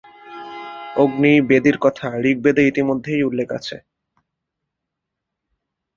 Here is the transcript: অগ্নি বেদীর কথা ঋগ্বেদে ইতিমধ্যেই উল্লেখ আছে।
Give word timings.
অগ্নি 0.95 1.33
বেদীর 1.49 1.77
কথা 1.77 2.07
ঋগ্বেদে 2.23 2.63
ইতিমধ্যেই 2.67 3.21
উল্লেখ 3.23 3.49
আছে। 3.51 3.77